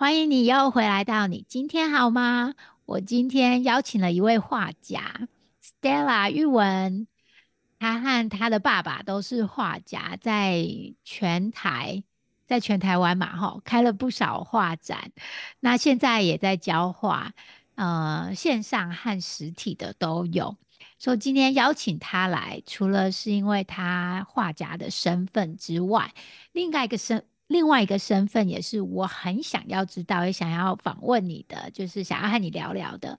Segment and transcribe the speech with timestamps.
[0.00, 2.54] 欢迎你又回来到你今天好吗？
[2.84, 5.26] 我今天邀请了一位画家
[5.60, 7.08] ，Stella 玉文，
[7.80, 10.64] 他和他的爸爸都是画家，在
[11.02, 12.04] 全台，
[12.46, 15.10] 在全台湾嘛，哈，开了不少画展。
[15.58, 17.32] 那现在也在教画，
[17.74, 20.56] 呃，线上和实体的都有。
[21.00, 26.14] 所以今天邀请他来，除了是因为他画家的身份之外，
[26.52, 27.24] 另外一个身。
[27.48, 33.18] 另外一个身份也是我很想要知道，也想要访问你的，就是想要和你聊聊的。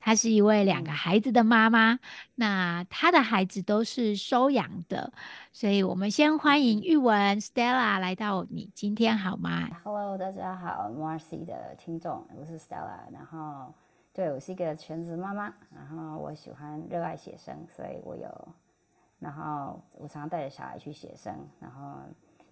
[0.00, 2.00] 她是一位两个孩子的妈妈，
[2.34, 5.12] 那她的孩子都是收养的，
[5.52, 12.98] 所以我们先欢迎玉文 Stella 来到你今天好吗？Hello，大家好，Marcy 的听众，我是 Stella。
[13.12, 13.72] 然后，
[14.12, 18.48] 对我是一个全职妈妈，然后我喜欢热爱写生，所以我有，
[19.20, 22.00] 然后我常常带着小孩去写生，然后。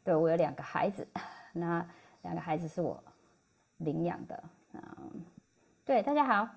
[0.09, 1.06] 对我有两个孩子，
[1.53, 1.87] 那
[2.23, 2.98] 两个孩子是我
[3.77, 4.42] 领养的。
[4.73, 5.23] 嗯，
[5.84, 6.48] 对，大家好，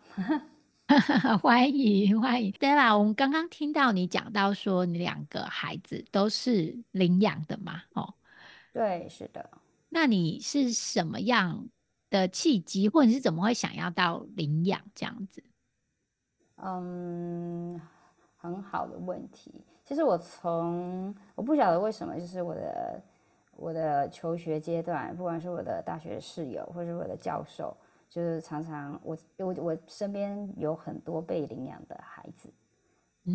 [1.40, 2.50] 欢 迎 欢迎。
[2.54, 7.82] 对啦，我们刚刚听到你讲到说你两个孩子都是领养的嘛？
[7.92, 8.14] 哦，
[8.72, 9.50] 对，是的。
[9.90, 11.68] 那你是什么样
[12.10, 15.44] 的契机，或者是怎么会想要到领养这样子？
[16.56, 17.82] 嗯，
[18.38, 19.54] 很好的问题。
[19.84, 23.04] 其实我从我不晓得为什么，就是我的。
[23.62, 27.78] 我的求学阶段，不管是我的大学室友，或是我的教授，
[28.10, 32.50] 就是常常我我我身边有很多被领养的孩子，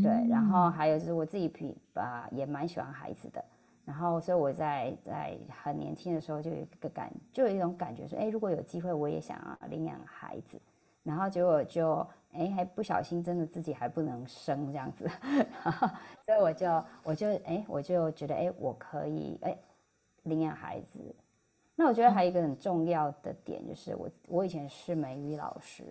[0.03, 3.45] 对，然后还有就是我自己比吧也蛮喜欢孩子的，
[3.85, 10.61] 然后所以我在在很年轻的时候就有一个感，就有一种感觉说，哎，如果有机会我也想要领养孩子，
[11.05, 15.09] 然后结果就哎还不小心真的自己还不能生这样子，
[16.27, 19.57] 所以我就我就哎我就觉得哎我可以哎。
[20.27, 21.01] 领养孩子，
[21.75, 25.85] 那我觉得还有一个很重要的点就是我我以前是美语老师，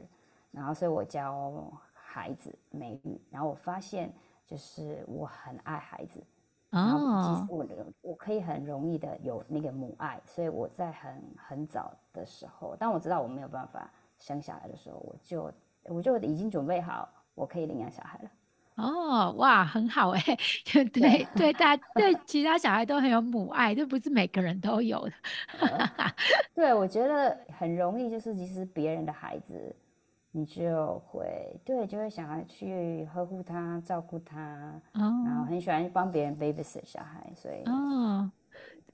[0.52, 4.14] 然后所以我教孩子美语，然后我发现
[4.46, 6.24] 就是我很爱孩子，
[6.70, 7.66] 然后其实我
[8.02, 15.52] 我可以很容易的有那个母爱，所以我在很很早的时候，当我知道我没有办法生下来的时候，我就
[15.84, 18.30] 我就已经准备好我可以领养小孩了。
[18.76, 20.22] 哦，哇，很好哎，
[20.92, 25.14] 对对大对其他小孩都很有母爱，这不是每个人都有的。
[26.54, 29.76] 对，我觉得很容易，就是其实别人的孩子，
[30.32, 34.38] 你就会对，就会想要去呵护他、照顾他，
[34.94, 38.30] 然后很喜欢帮别人 babysit 小孩，所以哦。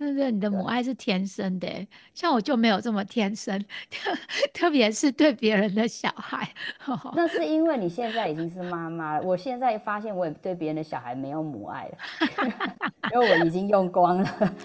[0.02, 1.68] 对对，你的母爱是天生的，
[2.16, 4.12] 像我就没有这么天生，特
[4.52, 6.52] 特别是对别人的小孩。
[7.14, 11.98] 那是因为你现在已经是妈妈了，我现在发现我也对别人的小孩没有母爱了，
[13.14, 14.56] 因为我已经用光了。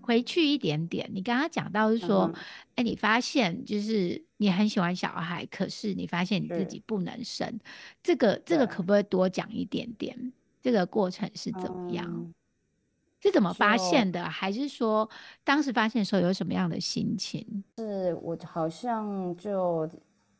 [0.00, 2.32] 回去一点点，你刚刚讲到是说，
[2.76, 7.58] 哎，你发现就是你很喜欢小孩，可是你发现你自己不能生，
[8.04, 10.32] 这个这个可不可以多讲一点点？
[10.66, 12.34] 这个过程是怎么样？
[13.20, 14.24] 是怎么发现的？
[14.24, 15.08] 还是说
[15.44, 17.62] 当时发现的时候有什么样的心情？
[17.78, 19.88] 是我好像就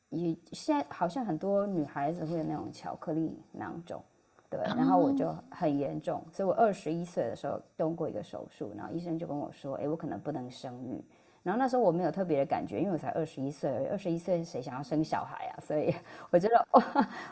[0.08, 4.02] 也现在好像很多女孩子会有那种巧克力囊肿，
[4.50, 11.00] 对，然后我就很严重，所以我二十一岁的时候动过一个手术，然后医生就跟我说：“哎，我可能不能生育。”
[11.46, 15.54] 然后那时候我没有特别的感觉，因为我才二十一岁，二十一岁谁想要生小孩啊？
[15.60, 15.94] 所以
[16.32, 16.66] 我觉得，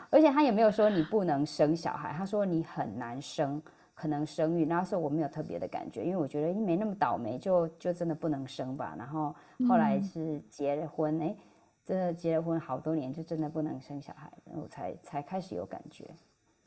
[0.09, 3.61] 而且他也没有说你不能生小孩，他说你很难生，
[3.93, 4.63] 可能生育。
[4.63, 8.95] 那时候我没有特别的感觉，因为我觉得没那么倒霉，就就真的不能生吧。
[8.97, 9.35] 然后
[9.67, 11.35] 后来是结了婚，哎，
[11.83, 16.09] 真的结了婚好多年，就真的不能生小孩，然后才才开始有感觉。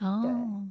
[0.01, 0.69] 哦，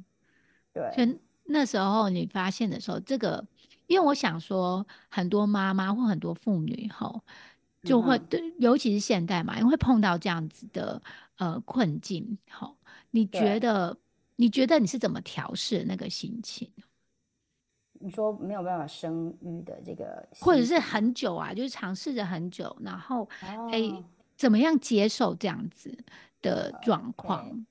[0.72, 1.18] 对，对。
[1.50, 3.44] 那时候你发现的时候，这个，
[3.88, 7.20] 因为我想说，很多妈妈或很多妇女吼，
[7.82, 11.02] 就会对，尤其是现代嘛，因为会碰到这样子的
[11.38, 12.38] 呃困境。
[12.48, 12.76] 吼，
[13.10, 13.98] 你觉得？
[14.40, 16.70] 你觉得你是怎么调试那个心情？
[17.94, 23.28] 你说没有办法生育的这个，或者是很久啊，就是尝试着很久，然后
[23.72, 23.92] 哎，
[24.36, 25.92] 怎么样接受这样子
[26.40, 27.66] 的状况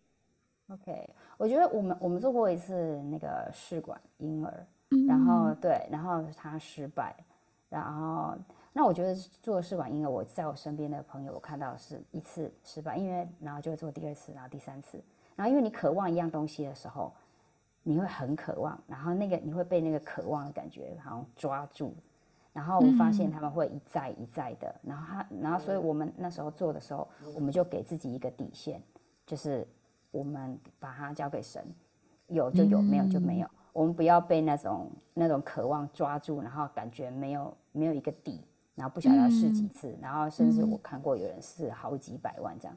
[0.68, 1.10] ？OK。
[1.38, 4.68] 我觉得我们我们做过一次那个试管婴儿，
[5.08, 7.16] 然后对，然后他失败，
[7.70, 8.36] 然后
[8.72, 15.02] 那我觉得做试管婴儿，我在我身边的朋友，我看到是一次失败，因为然后就会做第二次，然后第三次，
[15.36, 17.12] 然后因为你渴望一样东西的时候，
[17.84, 21.94] 你会很渴望，然后那个你会被那个渴望的感觉好像抓住，
[22.54, 28.82] 然后我发现他们会一再一再的，然后他，然后所以我们那时候做的时候，我们就给自己一个底线，
[29.26, 29.68] 就是
[30.12, 31.64] 我们把它交给神，
[32.28, 38.42] 有就有，没有就没有，我们不要被那种那种渴望抓住，然后感觉没有没有一个底。
[38.74, 42.76] 然后不晓得要试几次，然后甚至我看过有人试好几百万这样，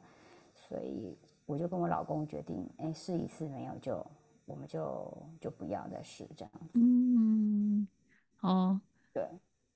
[0.53, 1.15] 所以
[1.47, 4.05] 我就跟我老公决定，哎，试一次没有就
[4.45, 6.51] 我们就就不要再试这样。
[6.73, 7.87] 嗯，
[8.41, 8.79] 哦，
[9.11, 9.27] 对，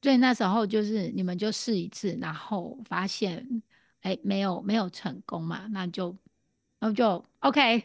[0.02, 3.64] 所以那时候就是你们就试一次，然后发现
[4.02, 6.16] 哎没有没有成功嘛，那就
[6.80, 7.84] 那就 OK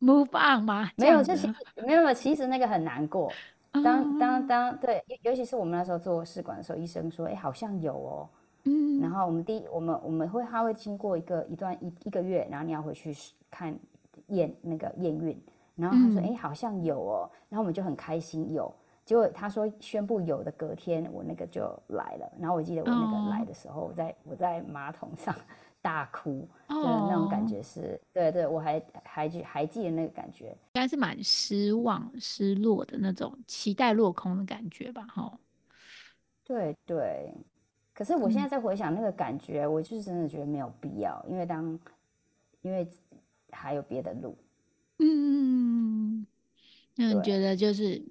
[0.00, 0.90] move on 吗？
[0.96, 1.54] 没有，这其实
[1.86, 3.32] 没有，其实那个很难过。
[3.82, 8.28] 当当当，对，尤其是我们那时候做试管的时候，医生说，哎，好像有哦，
[8.64, 9.10] 嗯，然。
[9.10, 13.12] 后我们第一，我们我们会，他会经过一个一段一一个月，然后你要回去
[13.50, 13.76] 看
[14.28, 15.36] 验那个验孕，
[15.74, 18.72] 然后他说，哎，好像有哦，然后我们就很开心有，
[19.04, 25.34] 结果他说宣布有的隔天，我那个就来了，然后我记得我那个来的时候，我在我在马桶上。
[25.84, 35.38] 大哭，就是那种感觉是，对对，我还还记还记得那个感觉，应该是蛮失望、失落的那种，期待落空的感觉吧，哈。
[36.42, 37.34] 对对，
[37.92, 41.78] 可是我现在在回想那个感觉，我就是真的觉得没有必要，因为当
[42.62, 42.88] 因为
[43.50, 44.34] 还有别的路，
[45.00, 46.26] 嗯，
[46.94, 48.02] 那你觉得就是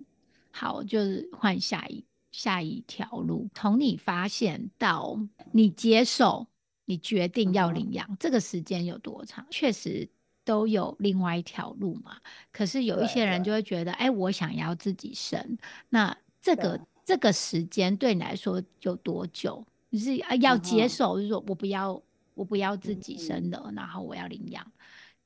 [0.51, 5.17] 好，就是换下一下一条路，从你发现到
[5.51, 6.45] 你接受。
[6.85, 9.45] 你决定要领养，这个时间有多长？
[9.49, 10.07] 确实
[10.43, 12.17] 都有另外一条路嘛。
[12.51, 15.57] 可是有一些人就会觉得，哎，我想要自己生。
[15.89, 19.65] 那这个这个时间对你来说有多久？
[19.89, 22.01] 你是要接受，就是说我不要，
[22.33, 24.65] 我不要自己生的，然后我要领养。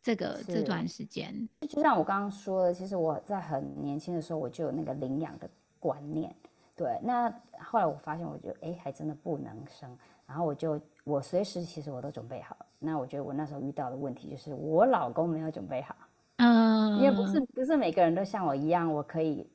[0.04, 5.50] 这个这段时间，就像我刚刚说的，其实我在很年轻的时候我就有那个领养的
[5.80, 6.34] 观念。
[6.78, 7.30] 对，那
[7.60, 9.98] 后来我发现，我觉得哎，还真的不能生。
[10.28, 12.66] 然后我就我随时其实我都准备好了。
[12.80, 15.96] 那我觉得我那时候遇到的问题就是我老公没有准备好。
[16.36, 19.50] 嗯，因为不是不是每个人都像我一样，我可以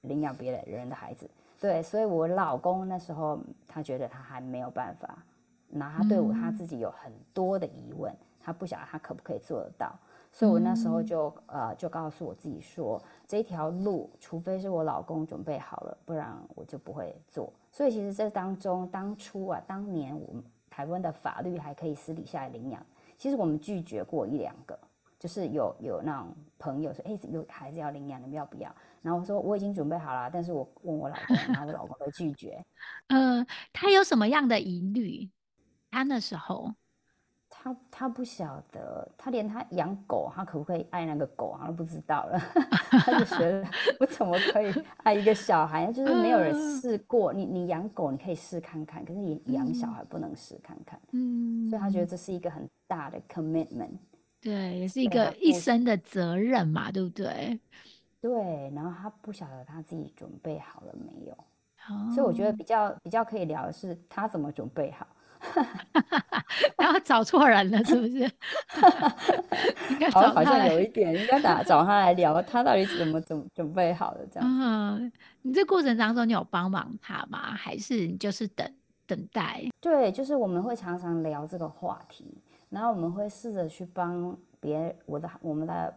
[0.00, 1.30] 领养别人的孩子。
[1.60, 3.38] 对，所以我老公那时候
[3.68, 5.16] 他觉得他还没有办法，
[5.68, 9.94] 那他对我他自己有很多的疑问，他不晓得他可不可以做得到。
[10.32, 13.00] 所以我那时候就呃就告诉我自己说，
[13.34, 17.52] 这条路除非是我老公准备好了，不然我就不会做。
[17.72, 20.40] 所以其实这当中当初啊，当年我们
[20.70, 22.80] 台湾的法律还可以私底下领养，
[23.16, 24.78] 其实我们拒绝过一两个，
[25.18, 28.72] 就是有有那种朋友说，哎，有孩子要领养，你们要不要？
[29.02, 32.64] 然后我说我已经准备好了，但是我问我老公，然后我老公都拒绝。
[33.10, 35.28] 呃，他有什么样的疑虑？
[35.90, 36.72] 他那时候。
[37.64, 42.38] 他他不晓得，他连他养狗，他可不可以爱那个狗，他都不知道了。
[43.00, 43.66] 他就觉得
[43.98, 45.90] 我怎么可以爱一个小孩？
[45.90, 47.32] 就是没有人试过。
[47.32, 51.00] 你你养狗，你可以试看看，可是你养小孩不能试看看。
[51.12, 53.96] 嗯，所以他觉得这是一个很大的 commitment，
[54.42, 57.58] 对，也是一个一生的责任嘛，对不对？
[58.20, 65.06] 对，然后他不晓得他自己准备好了没有，所以我觉得比较比较可以聊的是他怎么准备好。
[66.78, 68.18] 然后找错人了，是不是？
[69.90, 74.48] 应该找好像有一点，应该打找他来聊，他到底怎么准准备好的这样。
[74.48, 77.52] 嗯，你这过程当中你有帮忙他吗？
[77.54, 78.68] 还是你就是等
[79.06, 79.62] 等待？
[79.80, 82.36] 对，就是我们会常常聊这个话题，
[82.70, 85.94] 然后我们会试着去帮别我的我们的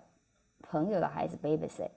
[0.61, 1.89] 朋友的孩子 babysit，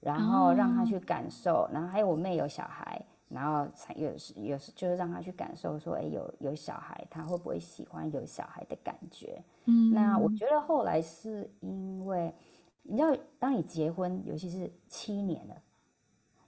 [0.00, 3.00] 然后让他去感受，然后还有我妹有小孩。
[3.32, 9.40] 然后才有时有时就是让他去感受说，哎，有有小孩，他会不会喜欢有小孩的感觉？
[9.66, 12.34] 嗯，那我觉得后来是因为，
[12.82, 15.54] 你知道，当你结婚，尤其是七年了，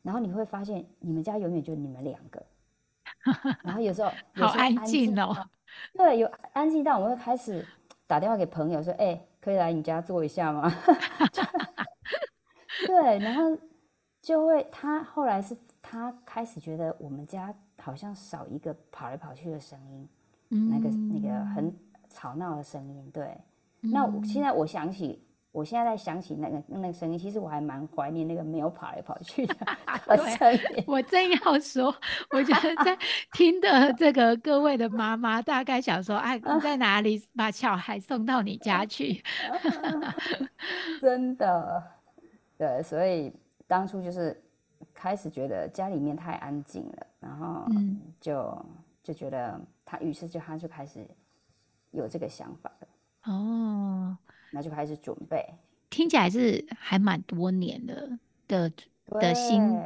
[0.02, 2.44] 然后你会发现你们家永远就你们两个，
[3.62, 5.48] 然后有时候好安静哦，
[5.92, 7.64] 对，有安静到我们会开始
[8.08, 10.68] 打电话给朋友说，哎，可以来你家坐一下吗？
[12.88, 13.56] 对，然后
[14.20, 15.56] 就会他后来是。
[15.92, 20.08] 他开始觉得我们家好像少一个跑来跑去的声音，
[20.70, 21.70] 那个那个很
[22.08, 23.10] 吵闹的声音。
[23.12, 23.36] 对，
[23.80, 29.54] 那现在我想起，我现在在想起那个那个声音，其实我还蛮怀念那个没有跑来跑去的
[30.38, 30.84] 声音。
[30.86, 31.94] 我正要说，
[32.30, 32.96] 我觉得在
[33.34, 39.22] 听的这个各位的妈妈，大概想说，哎， 你在哪里把小孩送到你家去？
[41.02, 41.82] 真的，
[42.56, 43.30] 对，所以
[43.66, 44.42] 当初就是。
[45.02, 47.66] 开始觉得家里面太安静了，然后
[48.20, 48.66] 就
[49.02, 51.04] 就觉得他，于是就他就开始
[51.90, 52.88] 有这个想法了。
[53.24, 54.16] 哦，
[54.52, 55.44] 那就开始准备。
[55.90, 58.16] 听起来是还蛮多年的
[58.46, 58.72] 的
[59.06, 59.76] 的心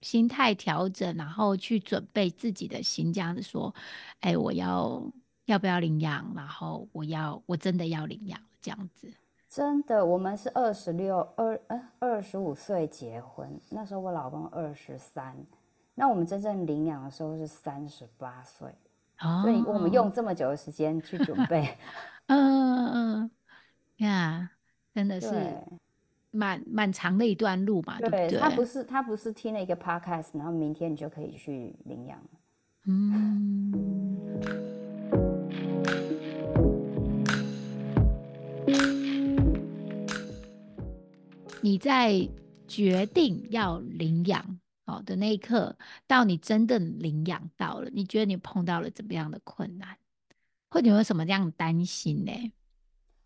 [0.00, 3.74] 心态调整，然后去准备自己的心，这样子说，
[4.20, 5.02] 哎，我要
[5.44, 6.32] 要不要领养？
[6.34, 9.12] 然后我要我真的要领养这样子。
[9.54, 15.36] 真的，我们是二十六二呃二十五岁结婚，那时候我老公二十三，
[15.94, 18.74] 那我们真正领养的时候是三十八岁，
[19.42, 21.68] 所以我们用这么久的时间去准备。
[22.28, 23.30] 嗯嗯
[23.98, 24.48] 呀。
[24.94, 25.30] 真的是
[26.30, 28.38] 蛮蛮长的一段路嘛，对不对？
[28.38, 32.18] 他不是他不是听了一个 podcast，然后明天你就可以去领养。
[32.86, 34.81] 嗯。
[41.62, 42.28] 你在
[42.66, 45.76] 决定要领养哦的那一刻，
[46.06, 49.96] 到你真的领养到了，你觉得你碰到了怎么样的困难，
[50.68, 52.52] 或者有什么这样担心呢？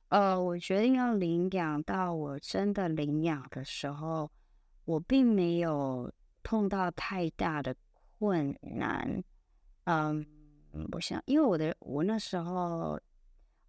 [0.08, 4.30] 呃，我决定要领养，到我真的领养的时候，
[4.84, 6.12] 我并没有
[6.42, 7.74] 碰到太大的
[8.18, 9.24] 困难。
[9.84, 10.24] 嗯，
[10.92, 13.00] 我想，因为我的我那时候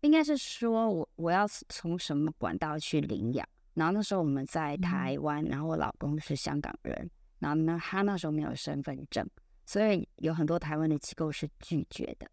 [0.02, 3.48] 应该是说我我要从什么管道去领养，
[3.78, 7.08] 然后那时候我们在台湾，然后我老公是香港人，
[7.38, 9.24] 然后呢他那时候没有身份证，
[9.68, 12.28] 所以有很多台湾的机构是拒绝的，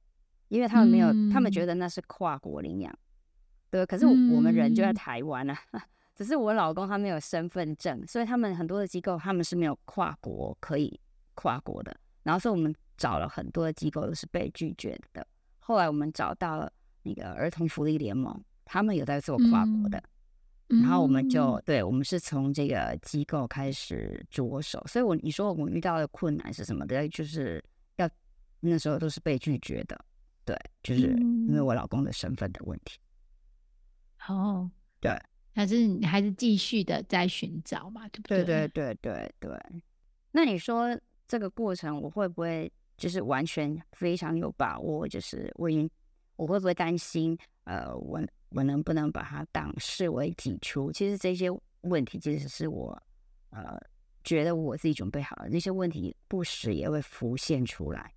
[0.48, 2.98] 因为他们没有，他们觉得那是跨国领养。
[3.68, 5.58] 对，可是我们人就在台湾啊，
[6.16, 10.98] 只是我老公他没有身份证，所以他们很多的机构他们是没有跨国可以
[11.34, 11.94] 跨国的。
[12.22, 15.26] 然后，所以我们找了很多的机构都是被拒绝的。
[15.58, 16.72] 后来我们找到了
[17.02, 20.02] 那个儿童福利联盟，他们有在做跨国的。
[20.68, 24.82] 然后我们就对，我们是从这个机构开始着手。
[24.86, 26.86] 所以，我你说我们遇到的困难是什么？
[26.86, 27.62] 对，就是
[27.96, 28.08] 要
[28.60, 29.98] 那时候都是被拒绝的。
[30.44, 31.02] 对，就是
[31.48, 32.98] 因为我老公的身份的问题。
[34.26, 35.10] 哦，对，
[35.54, 38.44] 还是你还是继续的在寻找嘛，对不对？
[38.44, 39.82] 对对对对对。
[40.32, 45.06] 那你说这个过程，我会不会就是完全非常有把握？
[45.06, 45.90] 就是我已经，
[46.36, 47.38] 我会不会担心？
[47.64, 48.20] 呃，我
[48.54, 50.92] 我能不能把它当视为己出？
[50.92, 51.48] 其实这些
[51.82, 53.00] 问题，其实是我
[53.50, 53.78] 呃
[54.22, 58.12] 觉得我自己准备好了，那些问题不时也会浮现出来。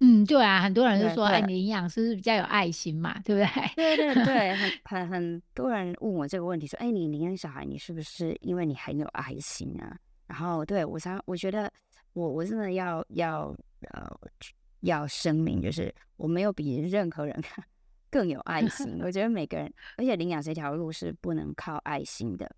[0.00, 3.96] 嗯，对啊，很多人就说，哎，你营养师是比较有爱心嘛，对不对？
[3.96, 9.98] 对对对，很 很很多人问我这个问题，说，哎，你领养小孩，你是不是因为你很有爱心啊？
[10.28, 11.70] 然后，对我想，我觉得
[12.12, 13.52] 我我真的要要
[13.92, 14.08] 呃
[14.82, 17.34] 要声明，就是我没有比任何人
[18.10, 19.00] 更有爱 心。
[19.02, 22.50] 我觉得每个人，而且领养这条路是不能靠爱心的，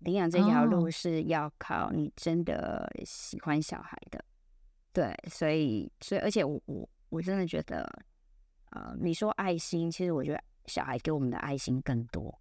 [0.00, 4.24] 领养这条路是要靠你真的喜欢小孩的。
[4.92, 7.88] 对，所以，所以，而且我我我真的觉得，
[8.70, 12.36] 呃，你说爱心，其实我觉得小孩给我们的爱心更多。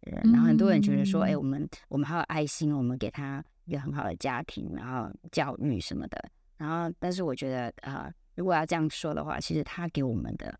[0.00, 6.30] 然后很多人觉得说，哎，我们我们还有爱心，我们给他一个很好的家庭，然后教育什么的。
[6.56, 10.58] 然后，但是我觉得，呃，如果要这样说的话，其实他给我们的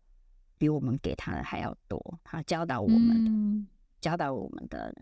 [0.57, 2.19] 比我们给他的还要多。
[2.23, 3.67] 他教导我们的，
[4.01, 4.93] 教导我们的，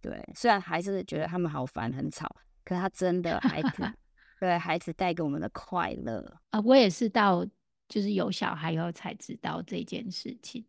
[0.00, 0.22] 对。
[0.34, 2.28] 虽然还是觉得他们好烦很吵，
[2.64, 3.82] 可是他真的孩子。
[4.40, 7.46] 对孩子带给我们的快乐啊，我也是到
[7.88, 10.66] 就是有小孩以后才知道这件事情。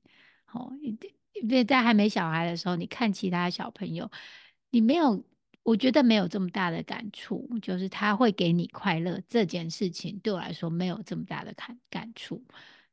[0.52, 0.96] 哦，因
[1.50, 4.08] 为在还没小孩的时候，你看其他小朋友，
[4.70, 5.26] 你没有，
[5.64, 12.46] 我觉得没有这么大的感触，就是他会给你快乐这件事情，对我来说没有这么大的感感触。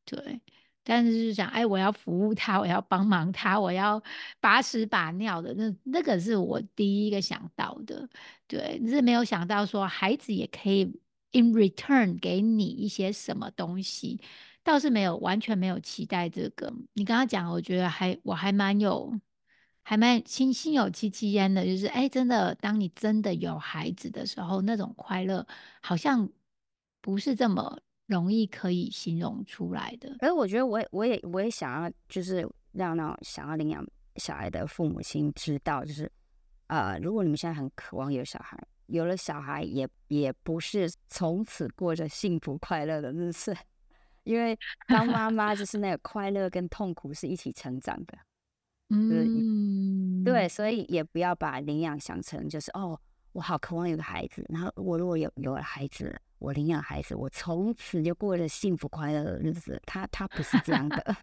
[0.07, 0.41] 对。
[0.83, 4.03] 但是是想，哎，我要服务他，我要帮忙他，我要
[4.41, 8.09] 把屎把尿的，那那个是我第一个想到的，
[8.49, 10.85] 对，是没有想到说孩子也可以
[11.33, 14.21] in return 给你一些什么东西，
[14.65, 16.73] 倒是没有完全没有期待这个。
[16.95, 19.13] 你刚刚讲，我觉得还我还蛮有，
[19.83, 25.47] 还蛮心心有戚戚焉的，就是哎，真的，当你真的有孩子的时候，那种快乐
[25.83, 26.29] 好像
[27.03, 27.81] 不是这么。
[28.11, 33.87] 容易可以形容出来的，而我觉得我也我也我也想要，就是让那种想要领养
[34.17, 36.11] 小孩的父母亲知道，就是
[36.67, 43.57] 呃，如果你们现在很渴望有小孩，有了小孩也也不是从此过着幸福快乐的日子，
[44.25, 48.19] 因为当妈妈就是那个快乐跟痛苦是一起成长的，
[48.91, 53.01] 嗯，对，所以也不要把领养想成就是哦，
[53.31, 56.21] 我好渴望有个孩子，然后我如果有有了孩子。
[56.41, 59.81] 我领养孩子，我从此就过了幸福快乐的日子。
[59.87, 61.17] 他他不是这样的，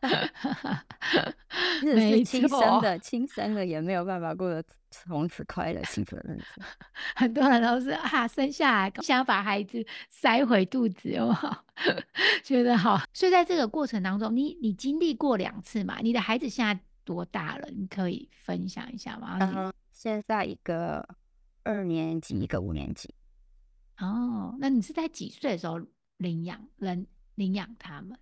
[1.80, 6.62] 即使是亲生，的，亲生的也没有办法过得从此快乐幸福的日子。
[7.14, 11.54] 很多人都是啊，生下来想把孩子塞回肚子，有没有？
[12.42, 13.00] 觉得好。
[13.12, 15.98] 所以在这个过程当中，你你经历过两次嘛？
[16.00, 17.68] 你的孩子现在多大了？
[17.70, 19.36] 你可以分享一下吗？
[19.38, 21.06] 你嗯，现在一个
[21.62, 23.14] 二年级，一个五年级。
[24.02, 25.80] 哦，那你是在几岁的时候
[26.18, 27.06] 领养人
[27.36, 28.18] 领养他们？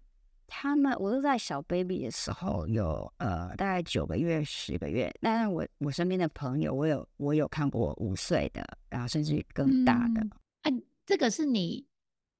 [0.46, 5.10] 他们我是在小 baby 的时候有呃大概九个月、十个月。
[5.20, 10.20] 但是我我身边的朋友，我有我有看过五岁的，然后甚至于更大的。
[10.20, 10.30] 嗯，
[10.62, 11.86] 啊，这个是你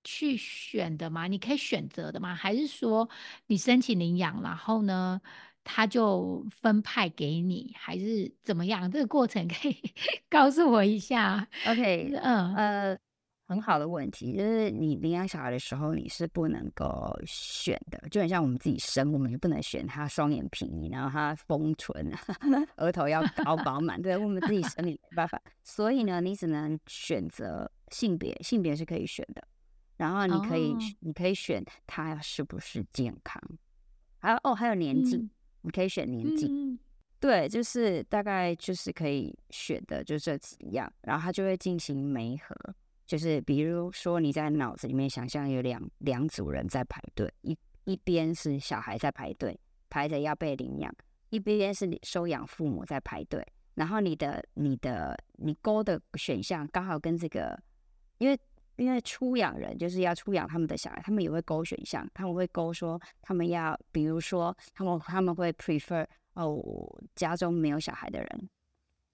[0.05, 1.29] 去选的吗？
[1.29, 2.35] 你可以选择的吗？
[2.35, 3.09] 还是说
[3.47, 5.21] 你申请领养，然后呢，
[5.63, 8.91] 他就分派给你，还是怎么样？
[8.91, 9.77] 这个过程可以
[10.29, 12.99] 告诉我一下？OK，嗯，呃，
[13.51, 21.93] 很好的问题，就是你领养小孩的时候，你是不能够选的，就很像我们自己生，我们也不能选他双眼皮，然后他丰唇，
[22.79, 29.43] 额头要高饱满，对我们自己生理没办法，所以呢，你只能选择性别，性别是可以选的，
[29.97, 33.43] 然后你可以哦，你可以选他是不是健康，
[34.21, 35.31] 还有哦，还有年纪，嗯
[35.63, 36.09] 你可以选。
[36.09, 36.47] 年纪。
[36.49, 36.79] 嗯。
[37.19, 42.57] 对，就是大概就是可以选的就这几样，然后他就会进行媒合，
[43.11, 50.95] 就是比如说你在脑子里面想象有两两组人在排队，一一边是小孩在排队，排着要被领养，
[51.31, 57.61] 一边是收养父母在排队，然后你的你的你勾的选项刚好跟这个，
[58.19, 58.39] 因为
[58.77, 66.57] 因为出养人就是要出养他们的小孩，他们也会勾选项，他们会勾说他们要，比如说他们他们会 prefer 哦，
[67.17, 68.49] 家中没有小孩的人，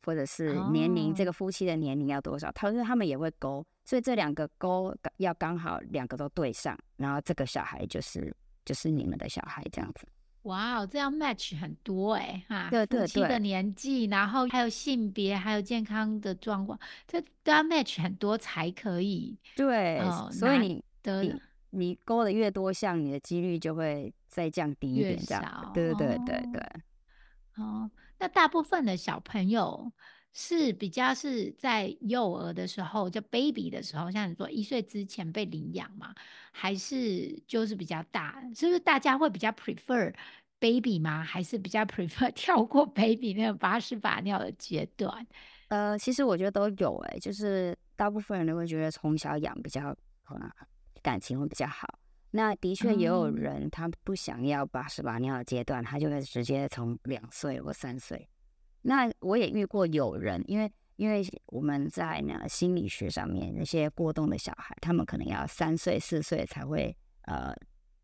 [0.05, 8.35] 或者是年龄这哦，个夫妻的年龄要多少，他说他们也会勾，所以这两个勾要刚好两个都对上，然后这个小孩就是
[8.65, 10.07] 就是你们的小孩这样子。
[10.43, 20.00] 哇哦，这样 match 很多哎、哈，对对夫妻的年纪，然后还有性别，还有健康的状况，这都要 match 很多才可以对，
[20.31, 27.64] 所以你的你你勾的越多项，你的几率就会再降低一点，这样对对对对哦对。
[27.64, 27.90] 哦。
[28.18, 29.92] 那大部分的小朋友
[30.33, 36.14] 是比较是在幼儿的时候，就 baby 的时候，像你说一岁之前被领养嘛，
[36.52, 38.40] 还是就是比较大？
[38.55, 40.14] 是不是大家会比较 prefer
[40.59, 41.22] baby 吗？
[41.22, 45.26] 还是比较 prefer 跳过 baby 那个把屎把尿的阶段？
[45.68, 50.50] 呃，其实我觉得都有诶、就是大部分人都会觉得从小养比较可能
[51.02, 51.98] 感情会比较好。
[52.37, 58.29] 那的确也有哦人他不想要把屎把尿的阶段，他就会直接从两岁或三岁。
[58.83, 67.55] 那我也遇过有人，因为因为我们在那心理学上面，那些过动的小孩，他们可能要三岁四岁才会呃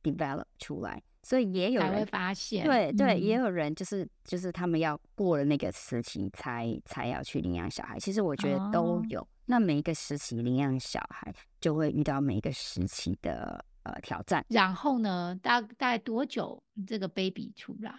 [0.02, 7.98] develop 出来，所以也有人发现，对对，也嗯有人就是就是他们要过了那个时期才才要去领养小孩。
[7.98, 9.28] 其实我觉得都哦有。
[9.46, 14.44] 那每一个时期领养小孩，就会遇到每一个时期的呃挑战。
[14.48, 17.92] 然后呢，大大概多久这个 baby 出来？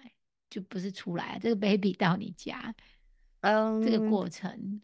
[0.49, 2.71] 就不是出来，这个 baby 到你家，
[3.41, 4.79] 嗯，这个过程，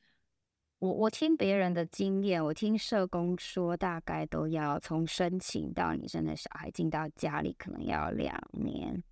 [0.80, 9.04] 我我听别人的经验，我听社工说，大概都要从申请到你生的小孩进到家里，可能要两年，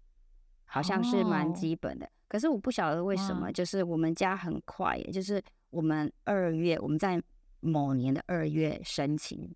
[0.65, 2.09] 好像是蛮哦基本的。
[2.27, 7.21] 可是我不晓得为什么，就是我们家很快耶，就是我们二月我们在
[7.59, 9.53] 某年的二月申请，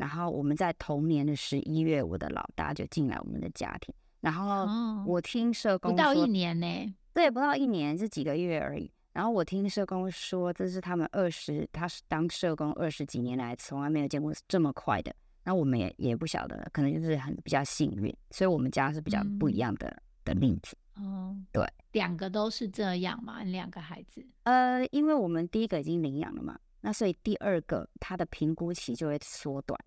[0.00, 3.94] 然后我们在同年的十一月，我的老大就进来我们的家庭。
[4.22, 8.90] 然后哦，我听社工说不到一年呢，对，不到一年，是几个月而已。
[9.12, 15.14] 然后我听社工说，这是他们二十，他是当社工二十几年来从来没有见过这么快的。
[15.44, 20.74] 然后我们也也不晓得，可能就是很比较幸运，所以我们家是比较不一嗯样的、的例子。
[20.96, 29.78] 哦，对，两个都是这样嘛，两个孩子，呃，因为我们第一个已经领养了嘛，那所以第二个他的评估期就会缩短，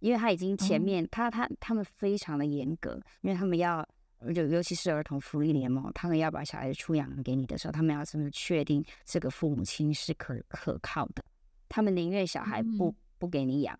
[0.00, 3.86] 因为他已经前哦面、他他他们非常的严格，因为他们要
[4.28, 11.24] 尤尤其是儿童福利联盟，他们要把小孩子出养给你的时候，他们要怎么确定这个父母亲是可可靠的，
[11.68, 13.78] 他们宁愿小孩不、嗯不给你养，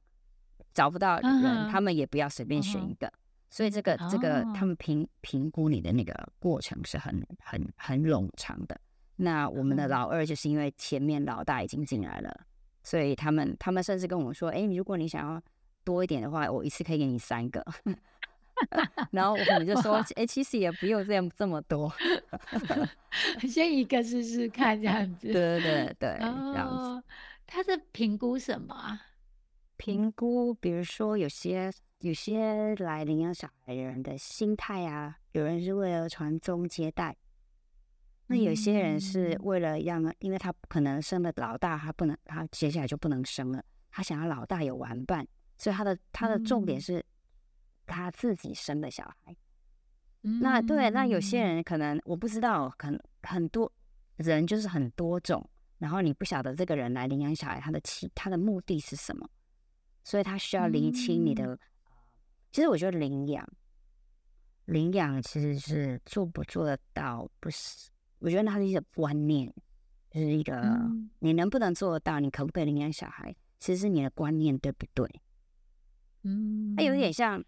[0.74, 3.11] 找不到人，嗯他们也不要随便选一个。
[3.48, 8.78] 所以这个这个他哦们评评估你的那个过程是很很很冗长的。
[9.16, 12.38] 那我们的哦老二就是因为前面老大已经进来了，
[12.83, 15.43] 所以他们他们甚至跟我说：“哎、如果你想要
[15.85, 17.64] 多一点的话，我一次可以给你三个。”
[19.11, 21.90] 然后我们就说：“哎、其实也不用这样这么多。
[23.49, 25.33] 先一个试试看这样”子。
[25.33, 26.90] 对对对 对，这样子。
[26.90, 27.05] 哦，
[27.47, 29.01] 他是评估什么啊？
[29.79, 37.16] 评估，比如说有些有些来领养小孩的人的心态啊，有人是为了传宗接代，
[38.31, 45.27] 那有些人是嗯为了让，因为他可能生了老大，他不能，他接下来就不能生了，他想要老大有玩伴，
[45.59, 47.05] 所以他的他的重点嗯是
[47.87, 49.37] 他自己生的小孩。
[50.21, 53.71] 那对，那有些嗯人可能我不知道，可能很多
[54.14, 55.45] 人就是很多种，
[55.79, 59.29] 然后你不晓得这个人来领养小孩，他的其他的目的是什么，
[60.05, 61.59] 所以他需要厘清你嗯的。
[62.53, 63.45] 其实我觉得领养，
[64.66, 67.89] 领养其实是做不做得到，不是，
[68.20, 69.52] 我觉得它是一个观念，
[70.11, 75.06] 就是一个、嗯你能不能做得到，你可不可以领养小孩，其实是你的观念对不对？
[76.22, 77.42] 嗯，它有一点像，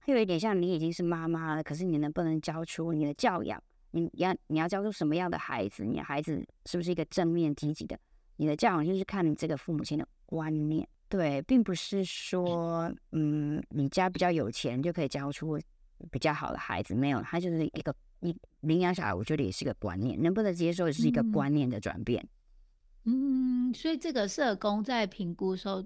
[0.00, 3.62] 它有一点像你已经是妈妈了，可是你能不能教出你的教养？
[3.90, 5.84] 你要你要教出什么样的孩子？
[5.84, 7.98] 你的孩子是不是一个正面积极的？
[8.36, 15.58] 你的教养就是看你这个父母亲的观念，对，并不是说，嗯，你家比较有钱就可以教出
[16.10, 22.26] 比较好的孩子，没有，他就是一个一领养小孩，我觉得也是个观念，能不能接受也是一个嗯观念的转变。
[23.04, 25.84] 嗯，所以这个社工在评估的时候，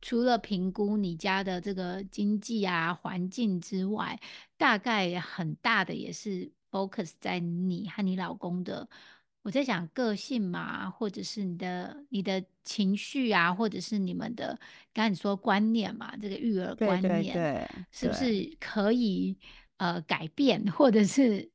[0.00, 4.18] 除了评估你家的这个经济啊环境之外，
[4.56, 8.88] 大概很大的也是 focus 在你和你老公的。
[9.42, 14.58] 我在想个性嘛，或者是你的你的情绪啊，或者是你们的
[14.92, 19.38] 刚才你说观念嘛，这个育儿观对对念对，是不是可以
[19.76, 21.48] 呃改变，或者是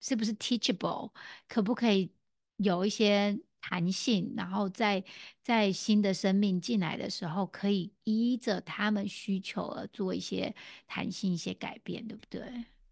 [0.00, 1.10] 是不是 teachable，
[1.48, 2.10] 可不可以
[2.56, 5.02] 有一些弹性，然后在
[5.42, 10.54] 在新的生命进来的时候，可以依着他们需求而做一些
[10.86, 12.42] 弹性、一些改变，对不对？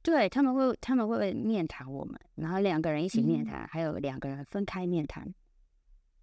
[0.02, 5.34] 对，他们会他们会面谈我们，然后两个人一起面嗯谈，还有两个人分开面谈。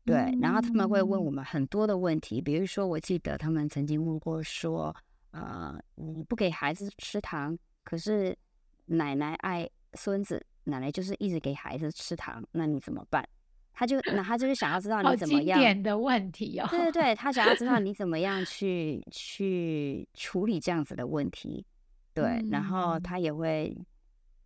[0.06, 4.93] 对，然后他们会问我嗯们很多的问题，比如说，我记得他们曾经问过说，
[5.32, 8.38] 呃，你不给孩子吃糖，可是
[8.86, 13.28] 奶奶爱孙子，奶奶就是一直给孩子吃糖，那你怎么办？
[13.76, 16.67] 他就那他就是想要知道你怎么样，典的问题哦。
[16.69, 21.65] 对对对，他想要知道 你怎么样去去处理这样子的问题，
[22.13, 23.76] 对，然后嗯他也会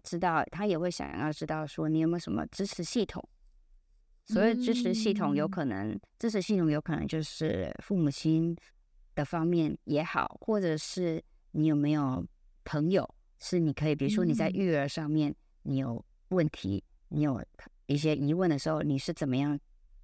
[0.04, 3.22] 知道，他也会想要知道说你有没有什么支持系统。
[4.28, 8.56] 所谓支持系统，有嗯可能支持系统有可能就是父母亲
[9.16, 12.26] 的方面也好，或者是你有没有
[12.64, 15.34] 朋友是你可以，比如说你在嗯育儿上面
[15.68, 17.44] 你有问题，你有
[17.86, 19.60] 一些疑问的时候，你是怎么样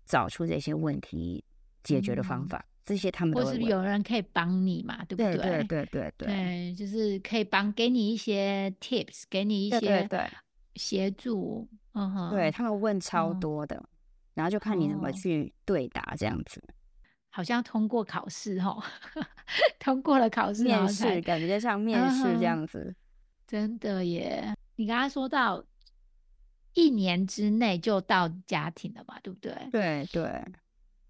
[0.06, 1.44] 找出这些问题
[1.84, 2.66] 解决的方嗯法？
[2.86, 3.54] 这些他们或都。
[3.54, 10.30] 是有人可以帮你嘛，对不对对对对对就是可以帮给你一些 tips，给你一些对
[10.76, 11.68] 协助。
[11.94, 13.82] 嗯哼，对，他们问超嗯多的，
[14.34, 16.62] 然后就看你怎么哦去对答这样子。
[17.30, 18.84] 好像通过考试哦，
[19.80, 22.94] 通过了考试，面试感觉像面试这样子。
[23.48, 24.54] 真的耶！
[24.76, 25.64] 你刚刚说到
[26.74, 29.56] 一年之内就到家庭了嘛，对不对？
[29.72, 30.46] 对对，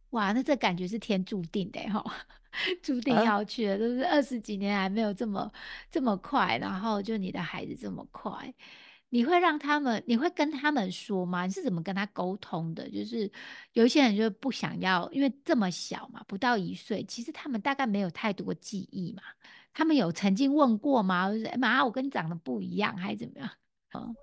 [0.10, 2.04] 哇，那这感觉是天注定的哈，
[2.84, 5.52] 注定啊要去的，都是二十几年还没有这么
[5.90, 8.54] 这么快，然后就你的孩子这么快，
[9.10, 11.46] 你会让他们，你会跟他们说吗？
[11.46, 12.90] 你是怎么跟他沟通的？
[12.90, 13.32] 就是
[13.72, 19.24] 有一些人就不想要，因为这么小嘛，不到一岁，其实他们大概没有太多记忆嘛。
[19.74, 21.30] 他们有曾经问过吗？
[21.32, 23.50] 就是哎妈，我跟你长得不一样，还是怎么样？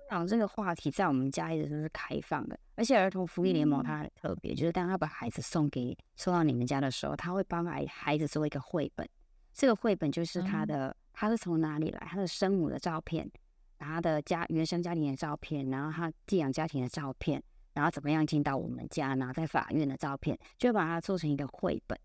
[0.09, 9.07] 讲这个话题在我们家一直都是开放的，而且儿童福利联盟嗯它很特别，就是当他把孩子送给送到你们家的时候，他会帮孩孩子做一个绘本。
[9.53, 13.29] 这个绘本就是他嗯的，他是从哪里来，他的生母的照片，
[13.77, 17.41] 然后他的家原生家庭的照片，然后他寄养家庭的照片，
[17.73, 21.97] 然后怎么样进到我们家，然后在法院的照片，就把它做成一个绘本。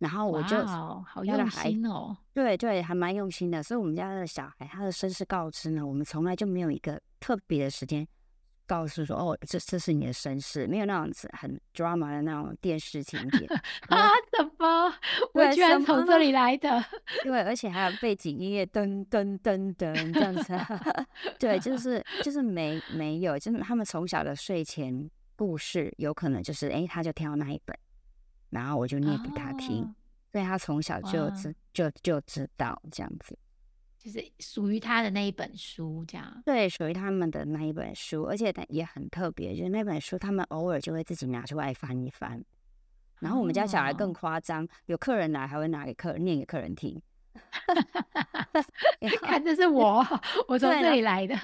[0.00, 2.16] 然后我就好用心哦。
[2.34, 3.62] 对对，还蛮用心的。
[3.62, 8.06] 所以，我们家的小孩他的身世告知呢，我们从来就没有一个特别的时间
[8.66, 13.46] 告诉说，哦，这这是你的身世，没有那样子很 drama 的那种电视情节。
[13.88, 14.94] 啊后，什么？
[15.34, 16.82] 我对居然从这里来的。
[17.24, 20.54] 因为，而且还有背景音乐噔噔噔噔这样子。
[21.38, 27.76] 对，就 是就是没没有，就是他们从小的睡前故事，有可能就是哎，他就挑那一本，
[28.50, 29.82] 然后我就念给他听。
[29.84, 29.94] 哦
[30.32, 33.36] 所以他从小就知就就知道这样子。
[33.98, 36.40] 就是属于他的那一本书，这样。
[36.46, 42.44] 对，属于他们的那一本书，而且它也很特别，就是那本书他们偶尔就会自己拿出来翻一翻。
[43.18, 47.02] 然后我们家小孩更哦夸张，有客人来还会拿给客人念给客人听。
[49.00, 50.04] 然后看，这是我，
[50.48, 51.36] 我从这里来的。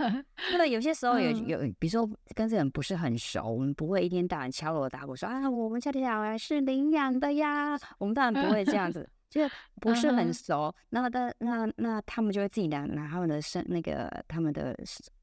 [0.56, 9.08] 对，有些时候有嗯有，比如说跟这人不是很熟，我们不会一天到晚敲锣打鼓说啊，我们家的小孩是领养的呀，我们当然不会这样子。
[9.28, 14.74] 就是不是很熟，那那那那他们就会自己拿拿他们的生那个他们的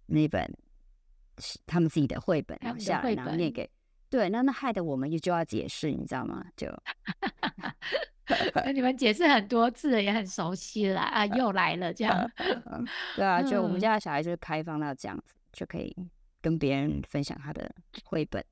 [0.08, 0.46] 那本
[1.66, 3.68] 他们自己的绘本，然后下然后念给
[4.10, 6.46] 对，那那害得我们就就要解释，你知道吗？
[6.56, 8.13] 就那
[8.74, 12.32] 你们解释很多次了，也很熟悉了啊，又来了这样。
[13.16, 15.96] 对啊，就我们嗯家的小孩就是开放到这样子，就可以
[16.42, 18.44] 跟别人分享他的绘本。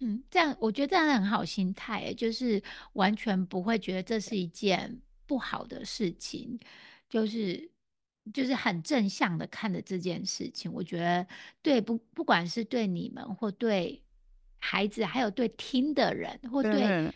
[0.00, 2.62] 嗯，这样我觉得这样很好心态欸，就是
[2.94, 6.58] 完全不会觉得这是一件不好的事情，
[7.08, 7.70] 就是
[8.32, 10.72] 就是很正向的看着这件事情。
[10.72, 11.26] 我觉得
[11.60, 14.02] 对不不管是对你们或对
[14.58, 17.12] 孩子，还有对听的人，或对嗯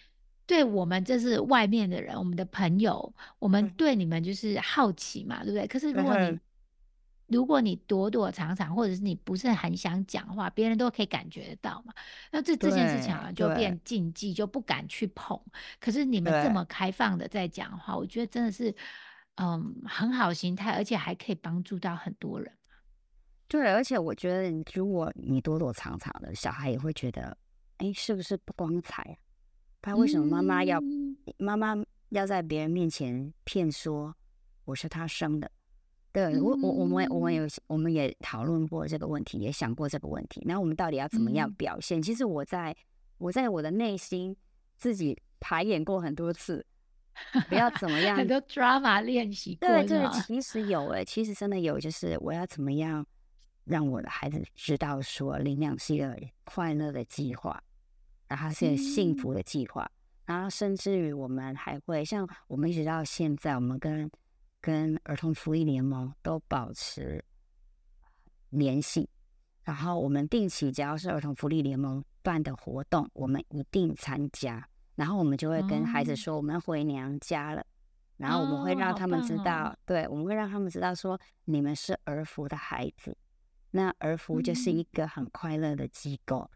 [0.47, 5.67] 对我们这是外面的人，我们的朋友，我们嗯对你们就是好奇嘛，对不对？
[5.67, 6.41] 可是如果你嗯
[7.27, 11.95] 如果你躲躲藏藏，或者是你不是很想讲话，别人都可以感觉得到嘛。
[12.31, 15.41] 那这这件事情好像就变禁忌，就不敢去碰。
[15.81, 18.73] 可是你们这么开放的在讲话，我觉得真的是，
[19.37, 22.53] 嗯，很好心态，而且还可以帮助到很多人。
[23.49, 27.35] 对，而且我觉得，如果你躲躲藏藏的，小孩也会觉得，
[27.79, 29.17] 哎，是不是不光彩啊？
[29.85, 31.77] 他为什么妈妈要嗯妈妈
[32.09, 34.17] 要在别人面前骗说
[34.65, 35.51] 我是他生的？
[36.11, 40.41] 对我我我们我们嗯有我们也讨论过这个问题，也想过这个问题。
[40.47, 42.01] 那我们到底要怎么样嗯表现？
[42.01, 42.75] 其实我在
[43.19, 44.35] 我在我的内心
[44.79, 46.65] 自己排演过很多次，
[47.51, 53.07] 不要怎么样很多 drama 练习过，对对，其实有诶，其实真的有，就是我要怎么样
[53.65, 57.63] 让我的孩子知道说领养是一个快乐的计划，
[58.29, 59.17] 然后是幸嗯。
[59.17, 59.91] 福的计划，
[60.25, 64.11] 然后甚至于我们还会像我们一直到现在，我们跟
[64.61, 67.25] 跟儿童福利联盟都保持
[68.51, 69.09] 联系，
[69.63, 76.17] 然后我们定期只要是儿童福利联盟办的活动，我们一定参加，然后我们就会跟孩子哦。
[76.17, 77.65] 说我们回娘家了。
[78.17, 79.77] 然后我们会让他们知道，哦。
[79.85, 83.17] 对，我们会让他们知道说，你们是儿福的孩子，
[83.73, 84.71] 那儿福就是。
[84.71, 86.49] 嗯一个很快乐的机构，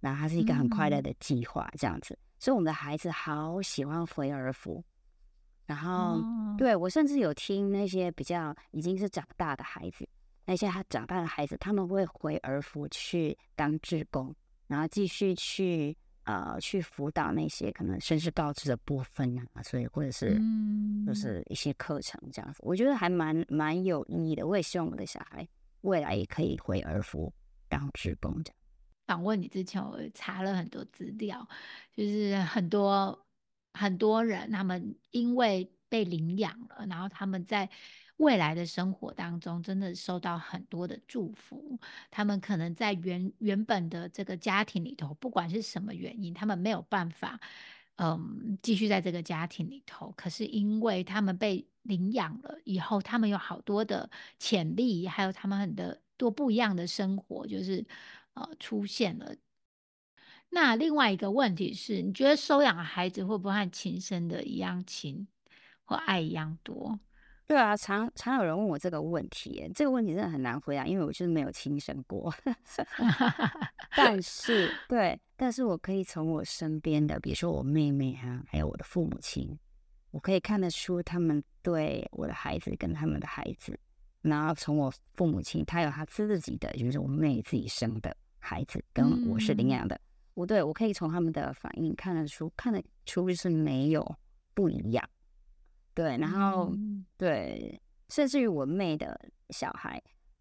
[0.00, 4.82] 然后它是一个很快乐嗯的计划，这样子，所以我们的孩子好喜欢回儿福，
[5.66, 10.08] 然后、哦，对我甚至有听那些比较已经是长大的孩子，
[10.44, 14.34] 那些他长大的孩子，他们会回儿福去当志工，
[14.66, 20.36] 然后继续去呃去辅导那些可能身世告知的部分啊，所以或者是。
[20.38, 24.44] 嗯就是一些课程这样子，我觉得还蛮蛮有意义的。
[24.44, 25.46] 我也希望我的小孩
[25.82, 27.32] 未来也可以回儿福
[27.68, 28.56] 当志工这样。
[29.06, 31.46] 访问你之前，我查了很多资料，
[31.94, 33.26] 就是很多
[33.72, 37.68] 很多人，他们因为被领养了，然后他们在
[38.16, 41.78] 未来的生活当中，真的收到很多的祝福。
[42.10, 47.38] 他们可能在原原本的这个家庭里头，不管是什么原因，他们没有办法，
[47.96, 50.12] 嗯，继续在这个家庭里头。
[50.16, 57.84] 可是因为他们被领养了以后，他们有好多的潜力，还有他们很的多不一样的生活，就是
[58.36, 59.34] 呃出现了。
[60.50, 65.26] 那另外一个问题是，你觉得收养孩子会不会和亲生的一样亲，
[65.84, 66.98] 或爱一样多？
[67.48, 72.32] 对啊，常常有人问我这个问题，这个问题真的很难回答，因为我就是没有亲生过。
[73.96, 79.56] 但是，对，但是我可以从我身边的，比如说我妹妹啊，还有我的父母亲，
[80.10, 83.78] 我可以看得出他们对我的孩子跟他们的孩子，
[84.22, 90.00] 然后从我父母亲，他有他自己的，就是我妹自己生的孩子，跟我是领嗯养的，
[90.34, 94.16] 我对我可以从他们的反应看得出，看得出就是没有
[94.54, 95.04] 不一样。
[95.92, 99.18] 对，然后、嗯对，甚至于我妹的
[99.50, 100.00] 小孩，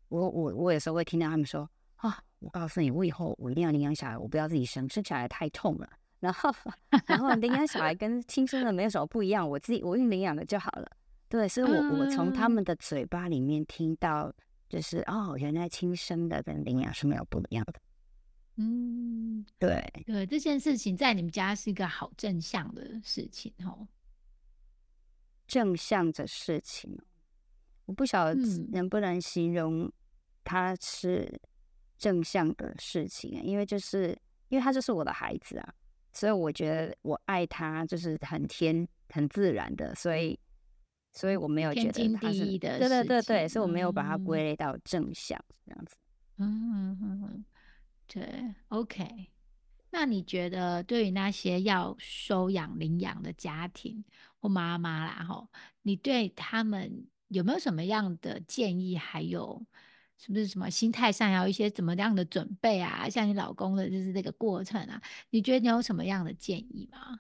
[0.09, 5.89] 我我我有时候会听到他们说啊，我告诉你，我以后我一定要领养小孩，我不要自己生，生小孩太痛了。
[6.19, 6.53] 然后
[7.07, 10.89] 然后领养小孩跟亲生的没有什么不一样，我自己我用领养的就好了。
[11.29, 14.31] 对，所以我我从他嗯们的嘴巴里面听到，
[14.69, 17.79] 就是哦，原来亲生的跟领养是没有不一样的。
[18.57, 23.87] 嗯，对，对，这件事情在你们家是一个好正向的事情哦。
[25.47, 26.97] 正向的事情，
[27.85, 28.69] 我不晓得嗯。
[28.71, 29.91] 能不能形容
[30.43, 31.39] 它是
[31.97, 34.17] 正向的事情啊，因为就是
[34.49, 35.73] 因为他就是我的孩子啊，
[36.13, 40.39] 所以我觉得我爱他就是很天很自然的，所以
[41.11, 44.23] 所以我没有觉得他是对对对对，所以我没有把它嗯。
[44.23, 45.95] 归类到正向这样子。
[46.37, 47.45] 嗯嗯嗯嗯，
[48.07, 49.27] 对，OK。
[49.91, 54.03] 那你觉得对于那些要收养、领养的家庭
[54.37, 55.47] 或妈妈啦，吼，
[55.83, 58.97] 你对他们有没有什么样的建议？
[58.97, 59.65] 还有
[60.17, 63.09] 是不是什么心态上要一些怎么样的准备啊？
[63.09, 67.19] 像你老公的就是这个过程啊，你觉得你有什么样的建议吗？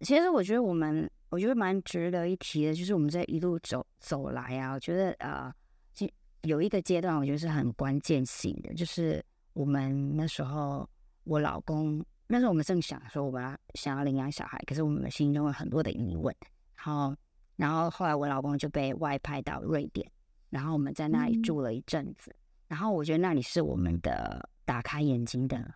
[0.00, 5.50] 其实我觉得我们我觉得蛮值得一提的，就是我们在一路走走来啊，我觉得呃，
[5.94, 6.06] 就
[6.42, 10.88] 有一个阶段，我觉得是很关键性的，就是我们那时候
[11.24, 16.34] 我老公那时候我们正想说我们要想要领养小孩，可是我们心中有很多的疑问，
[16.76, 17.16] 然后
[17.56, 20.10] 然后后来我老公就被外派到瑞典，
[20.50, 22.34] 然后我们在那里住了一阵子，
[22.68, 25.74] 然后我觉得那里是我们的打开眼睛的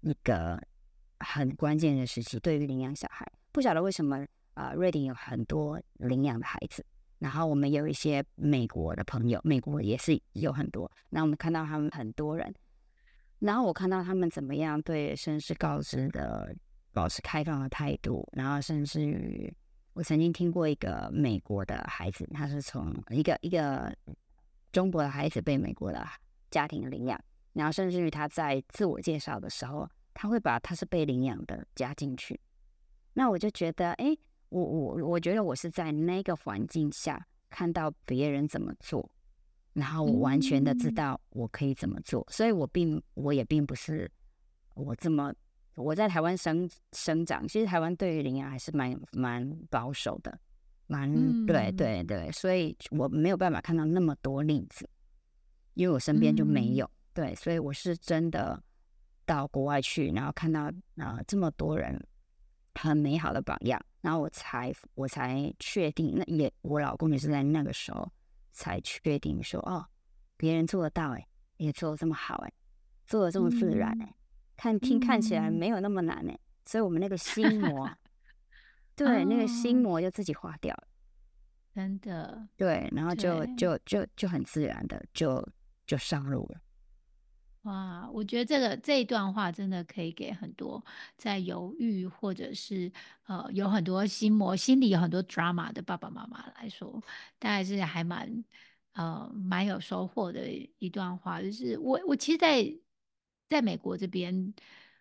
[0.00, 0.60] 一个
[1.20, 4.26] 很关键的时期，对于领养小孩，不晓得为什么。
[4.54, 6.84] 啊，瑞典有很多领养的孩子，
[7.20, 10.90] 然后我们有一些美国的朋友，美国也是有很多。
[11.10, 12.52] 那我们看到他们很多人，
[13.38, 16.54] 然后我看到他们怎么样对身世告知的
[16.92, 19.52] 保持开放的态度，然后甚至于
[19.92, 23.94] 我曾经听过一个美国的孩子，他是从一个一个
[24.72, 26.06] 中国的孩子被美国的
[26.50, 27.20] 家庭领养，
[27.52, 32.38] 然后甚至于他在自我介绍的时候，他会把他是被领养的加进去。
[33.12, 34.16] 那我就觉得，哎。
[34.50, 39.06] 我我我觉得我是在那个环境下看到别人怎么做，
[39.78, 44.10] 然后我完全的知道我可以怎么做，所以我并我也并不是
[44.74, 45.32] 我这么
[45.76, 50.36] 我在台湾生生长，其实台湾对于领养还是蛮蛮保守的，
[50.88, 54.88] 蛮对对对，所以我没有办法看到那么多例子，
[55.74, 58.60] 因为我身边就没有对，所以我是真的
[59.24, 62.04] 到国外去，然后看到啊这么多人
[62.74, 63.80] 很美好的榜样。
[64.00, 68.10] 然后我才我才确定，那也我老公也是在那个时候
[68.58, 69.86] 才确定说，哦，
[70.36, 72.52] 别人做得到，哎，也做的这么好，哎，
[73.06, 74.16] 做的这么自然，哎，
[74.56, 77.88] 看听看起来没有那么难，哎，所以我们那个心魔，
[78.96, 80.88] 对，那个心魔就自己化掉了，
[81.72, 85.48] 真的，对，然后就就就就很自然的就
[85.86, 86.60] 就上路了。
[87.62, 90.82] 哇，我觉得这个这一段话真的可以给很多
[91.16, 92.90] 在犹豫或者是
[93.26, 97.02] 呃有很多心魔、心里有很多 drama 的爸爸妈妈来说，
[97.38, 98.44] 大概是还蛮
[98.92, 101.42] 呃蛮有收获的一段话。
[101.42, 102.74] 就是我我其实，在
[103.48, 104.54] 在美国这边，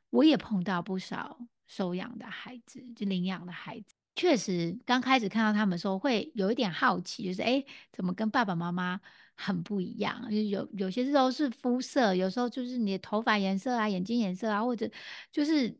[0.09, 3.93] 我也碰到不少收养的孩子，就领养的孩子。
[4.17, 8.99] 确实，刚开始看到他们的时候，会有一点好奇，就是哎，怎么跟爸爸妈妈
[9.35, 10.33] 很不一样？
[10.33, 14.89] 有有些时候是肤色，有时候就是你的头发颜色啊、眼睛颜色啊，或者
[15.31, 15.79] 就是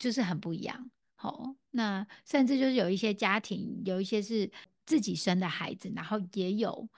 [0.00, 0.90] 就是很不一样。
[1.14, 4.50] 好，那甚至就是有一些家庭，有一些是
[4.84, 6.88] 自己生的孩子，然后也有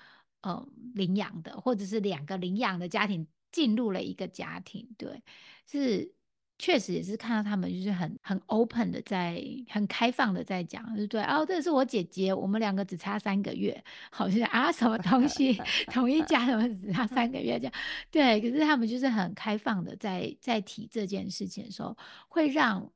[0.41, 5.23] 呃领养的，或者是两个领养的家庭进入了一个家庭，对，
[5.67, 6.16] 是。
[6.59, 11.23] 确实也是看到他们就是很很 open 的在很开放的在讲，对不对？
[11.25, 15.53] 哦，这是我姐姐，我们两个只差三个月，好像啊什么东西，
[15.93, 17.73] 同一家的只差三个月这样，
[18.11, 18.41] 对。
[18.41, 21.95] 可是他们就是很开放的在在提这件事情的时候，
[22.29, 22.91] 会让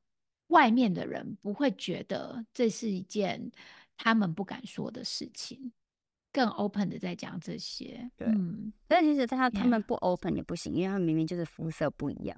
[0.47, 3.51] 外面的人不会觉得这是一件
[3.95, 5.71] 他们不敢说的事情，
[6.33, 8.09] 更 open 的在讲这些。
[8.17, 8.27] 对，
[8.87, 12.35] 但其实他他们不 open 也不行，因为他们明明就是肤色不一样。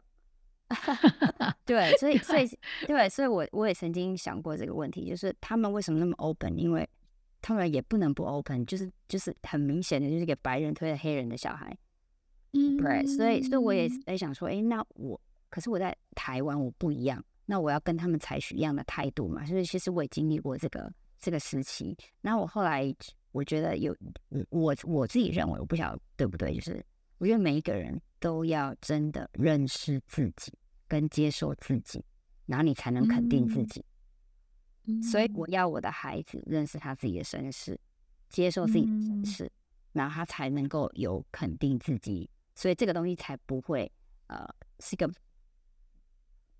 [1.65, 2.47] 对，所以所以
[2.87, 6.57] 对，所以我我也曾经想过这个问题，就是他们为什么那么 open？
[6.57, 6.87] 因为
[7.41, 11.77] 他们也不能不 open，就是就是很明显的就是给白人推了黑人的小孩，
[12.53, 19.45] 嗯，对，所以所以我也在想说，哎，那我可是我在台湾我不一样，那我要跟他们采取一样的态度嘛？
[19.45, 22.93] 所以其实我也经历过这个这个时期，然后我后来
[23.31, 23.95] 我觉得有
[24.49, 26.85] 我我自己认为，我不晓得对不对，就是
[27.17, 30.53] 我觉得每一个人都要真的认识自己。
[30.87, 32.03] 跟接受自己，
[32.45, 33.83] 然后你才能肯定自己。
[35.01, 37.79] 所以我要我的孩子认识他自己的身世，
[38.27, 39.51] 接受自己的身世，
[39.93, 42.29] 然后他才能够有肯定自己。
[42.53, 43.89] 所以这个东西才不会
[44.27, 44.45] 呃
[44.79, 45.09] 是一个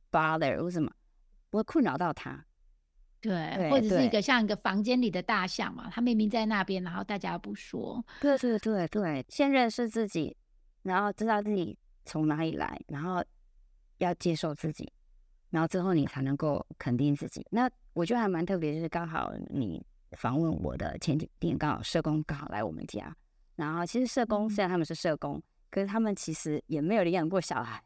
[0.09, 0.89] bother 为什么
[1.49, 2.45] 不会困扰到他？
[3.19, 8.03] 对，或者是一个像一个房间里的大象嘛，他明明在那边，然后大家不说。
[8.21, 10.35] 对对对对，先认识自己，
[10.83, 13.21] 然后知道自己从哪里来，然后。
[13.97, 14.91] 要接受自己，
[15.49, 17.45] 然后之后你才能够肯定自己。
[17.51, 19.85] 那我觉得还蛮特别，就是刚好你
[20.17, 23.15] 访问我的前几天，刚好社工刚好来我们家。
[23.55, 27.81] 然后其实社工虽然他们是社工，可是他们其实也没有领养过小孩。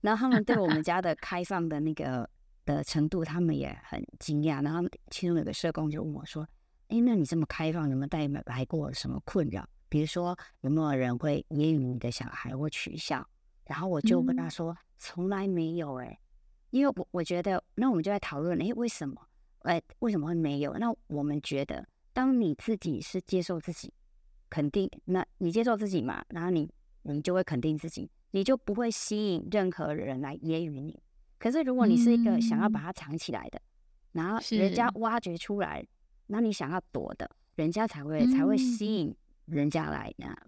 [0.00, 2.28] 然后他们对我们家的开放的那个
[2.64, 4.62] 的程度，他们也很惊讶。
[4.62, 6.46] 然后其中有个社工就问我说
[6.88, 9.68] ：“哎，那你这么开放，有没有带来过什么困扰？
[9.88, 13.28] 比如说有没有人会揶揄你的小孩或取笑？”
[13.66, 14.76] 然后我就跟他说。
[15.04, 16.16] 从来没有哎，
[16.70, 19.20] 因为我我觉得，那我们就在讨论，哎，为什么？
[19.62, 20.72] 哎，为什么会没有？
[20.74, 23.92] 那我们觉得，当你自己是接受自己，
[24.48, 26.70] 肯定，那你接受自己嘛，然后你
[27.02, 30.96] 你就会肯定自己，你就不会吸引任何人来揶揄你。
[31.36, 33.60] 可是如果你是一个想要把它藏起来的，
[34.12, 35.84] 然后人家挖掘出来，
[36.28, 39.12] 那你想要躲的，人家才会才会嗯吸引
[39.46, 40.38] 人家来啊。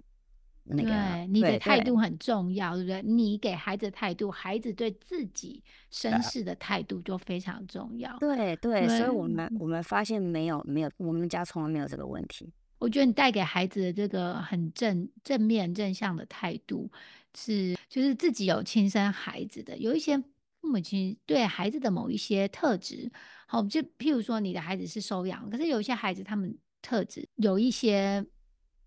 [0.64, 3.02] 那个对，你的态度很重要，对不对？
[3.02, 8.16] 你给孩子的态度，孩子对自己身世的态度就非常重要。
[8.18, 12.52] 对对，所以我们我们发现没有没有，我们家从来没有这个问题。
[12.78, 16.90] 我觉得你带给孩子的这个很正正面正向的态度，
[17.34, 23.10] 是就是自己有亲生孩子的，有一些父母亲对孩子的某一些特质，
[23.46, 28.24] 好，就譬如说你的孩子是收养，可是有一些孩子他们特质有一些，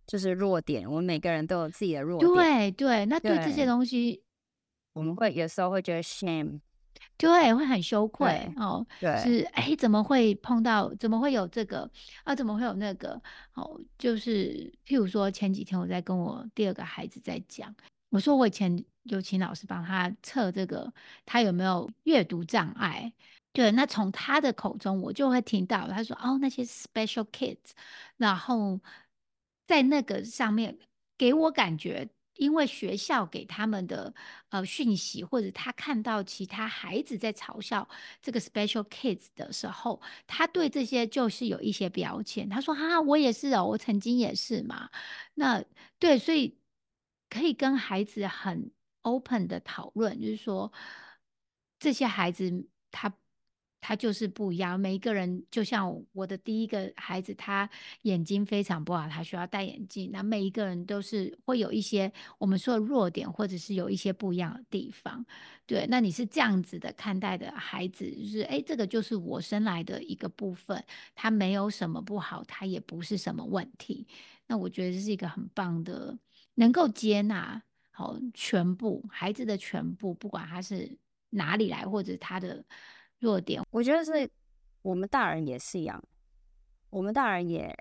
[0.07, 2.31] 就是弱点，我们每个人都有自己的弱点。
[2.31, 4.23] 对对，那对这些东西，
[4.93, 6.61] 我们会有时候会觉得 shame，
[7.17, 8.87] 对，会很羞愧哦。
[8.99, 10.93] 对，是哎，怎么会碰到？
[10.95, 11.89] 怎么会有这个
[12.23, 12.33] 啊？
[12.33, 13.21] 怎么会有那个？
[13.55, 17.75] 哦，就是譬如说前几天我在跟我第二个孩子在讲，
[18.09, 20.91] 我说我以前有请老师帮他测这个，
[21.25, 23.11] 他有没有阅读障碍。
[23.51, 27.71] 对，那从他的口中我就会听到，他说哦，那些 special kids，
[28.17, 28.79] 然后
[29.67, 30.77] 在那个上面
[31.17, 34.13] 给我感觉，因为学校给他们的
[34.49, 37.87] 呃讯息，或者他看到其他孩子在嘲笑
[38.21, 42.47] 这个 special kids 的时候，他对这些就是有一些标签。
[42.47, 44.89] 他说：“哈、我也是哦，我曾经也是嘛。”
[45.35, 45.63] 那
[45.99, 46.57] 对，所以
[47.29, 50.71] 可以跟孩子很 open 的讨论，就是说
[51.79, 53.11] 这些孩子他
[53.79, 54.79] 他就是不一样。
[54.79, 57.69] 每一个人，就像我的第一个孩子，他
[58.01, 60.09] 眼睛非常不好，他需要戴眼镜。
[60.11, 65.25] 那每一个人都是会有一些我们说的弱点，或者是有一些不一样的地方。
[65.65, 74.07] 对，那你是这样子的看待的孩子，就是哎，这个就是我生来的一个部分，他没有什么不好，他也不是什么问题。
[74.47, 76.17] 那我觉得这是一个很棒的，
[76.55, 77.61] 能够接纳
[77.91, 80.97] 好全部孩子的全部，不管他是
[81.31, 82.63] 哪里来，或者他的
[83.19, 83.61] 弱点。
[83.71, 84.29] 我觉得是
[84.81, 86.01] 我们大人也是一样，
[86.89, 87.75] 我们大人也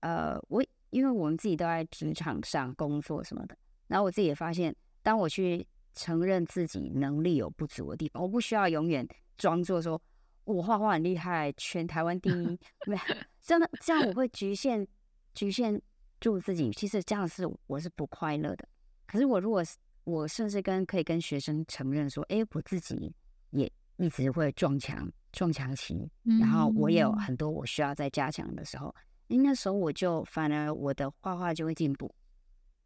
[0.00, 3.56] 呃，我因为我们自己都在职场上工作什么的，
[3.86, 9.06] 然后我自己也发现，当我去承认自己能力有不足的地方，我不需要永远
[9.38, 10.00] 装作说
[10.44, 13.02] 我画画很厉害，全台湾第一， 没有
[13.40, 14.86] 真的这样我会局限
[15.34, 15.80] 局限
[16.20, 18.68] 住自己，其实这样是我是不快乐的。
[19.06, 23.14] 可是我如果是我甚至跟可以跟学生承认说，哎，我自己
[23.50, 23.70] 也
[24.02, 27.20] 一直会撞墙撞墙期，然后我也有嗯。
[27.20, 28.92] 很多我需要再加强的时候，
[29.28, 32.12] 诶那时候我就反而我的画画就会进步，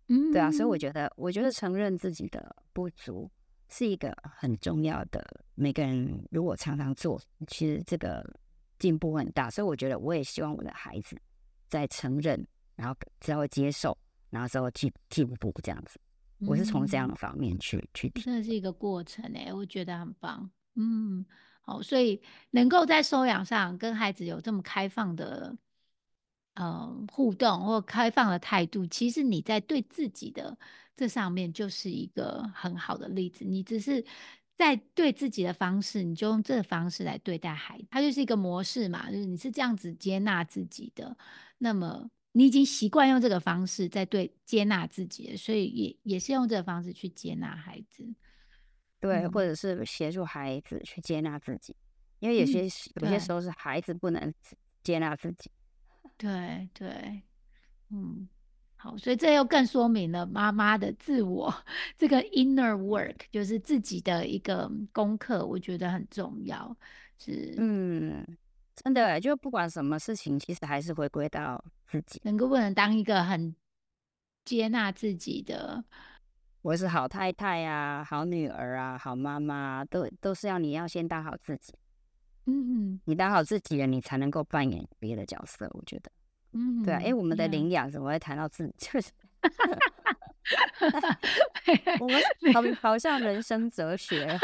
[0.09, 3.31] 嗯对啊，所以我觉得我觉得承认自己的不足
[3.69, 8.23] 是一个很重要的，每个人如果常常做，其实这个
[8.79, 11.17] 进步很大，所以我觉得我也希望我的孩子
[11.67, 13.97] 在承认，然后之后接受，
[14.29, 15.99] 然后之后进进步这样子，
[16.47, 18.21] 我是从这样的嗯方面去去提。
[18.23, 20.49] 真的是一个过程诶，我觉得很棒。
[20.77, 21.27] 嗯，
[21.61, 25.57] 好，所以能够在收养上跟孩子有这么开放的
[26.55, 30.57] 呃互动或开放的态度，其实你在对自己的
[30.97, 33.45] 这上面就是一个很好的例子。
[33.45, 34.05] 你只是
[34.57, 41.16] 在对自己的方式，你就用这个方式来对待孩子，它就是一个模式嘛，就是你是这样子接纳自己的，
[41.59, 42.11] 那么。
[42.33, 48.05] 你已经习惯用这个方式在对接纳自己，所以也也是用这个方式去接纳孩子。
[49.01, 51.75] 对，嗯或者是协助孩子去接纳自己，
[52.19, 54.33] 因为有些嗯有些时候是孩子不能
[54.83, 55.51] 接纳自己。
[56.17, 57.23] 对对，
[57.91, 58.27] 嗯，
[58.77, 61.55] 好，所以这又更说明了妈妈的自我
[61.99, 66.75] 这个 inner work，就是自己的一个功课，我觉得很重要。
[67.19, 68.25] 是，嗯，
[68.75, 72.21] 真的欸，就不管什么事情，其实还是回归到自己。
[72.25, 73.55] 能够不能当一个很
[74.45, 75.85] 接纳自己的，
[76.67, 81.73] 我是好太太啊，好女儿啊，好妈妈啊，都都是要你要先当好自己。
[82.47, 85.71] 嗯你当好自己了，你才能够扮演别的角色。
[85.75, 86.11] 我觉得，
[86.55, 88.75] 嗯，对啊，哎，我们的领养怎么会谈到自己？
[88.79, 89.12] 就是
[92.51, 94.37] 我们好好像人生哲学。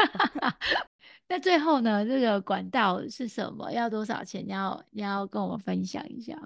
[1.27, 3.69] 那最后呢，这个管道是什么？
[3.73, 4.41] 要多少钱？
[4.47, 6.39] 你要你要跟我们分享一下。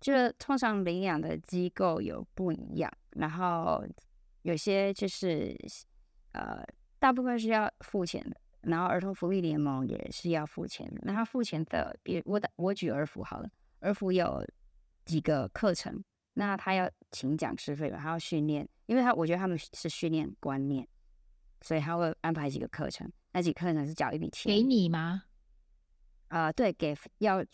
[0.00, 3.84] 就是通常领养的机构有不一样，然后
[4.44, 5.56] 有些就是
[6.32, 6.62] 呃，
[6.98, 11.00] 大部分是要付钱的，然后儿童福利联盟也是要付钱的。
[11.02, 13.48] 那他付钱的，比如我的我举儿福好了，
[13.80, 14.46] 儿福有
[15.06, 16.02] 几个课程，
[16.34, 20.86] 那他要请讲师费嘛，他要训练，因为他我觉得他们是训练观念，
[21.62, 25.24] 所以他会安排几个课程，那几个课程是缴一笔钱给你吗？
[26.28, 27.44] 啊、对，给要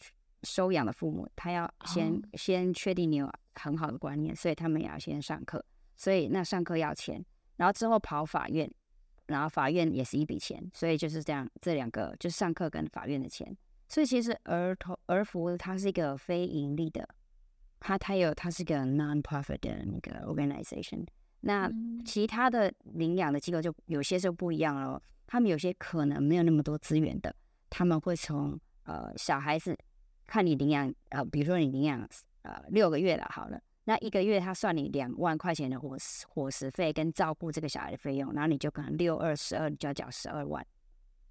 [0.43, 5.63] 收养的父母，他要先、哦先确定你有很好的观念，所以他们也要先上课，
[6.01, 7.23] 所以那上课要钱，
[7.59, 8.67] 然后之后跑法院，
[9.27, 13.55] 然后法院也是一笔钱，所以就是这样，这两个就是上课跟法院的钱，
[13.87, 17.07] 所以其实儿童儿福它是一个非盈利的，
[17.81, 21.07] 它它有它是一个 non-profit 的那个 organization。
[21.41, 22.03] 那嗯。
[22.03, 27.37] 其他的领养的机构就有些就不一样了，他们有些可能没有那么多资源的，
[27.69, 29.77] 他们会从呃小孩子
[30.27, 32.09] 看你领养呃，比如说你领养
[32.41, 40.65] 呃六个月了好了，那一个月他算你两万块钱的伙食伙食费跟照顾这个小孩的费用，然后你就可能六二十二，你就要缴十二万，